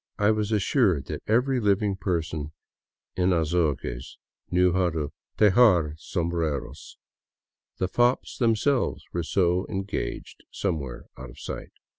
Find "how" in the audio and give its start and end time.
4.73-4.89